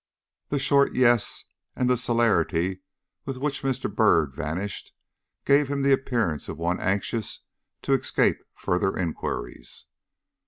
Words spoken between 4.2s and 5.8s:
vanished, gave